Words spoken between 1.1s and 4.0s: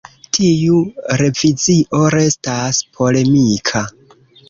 revizio restas polemika.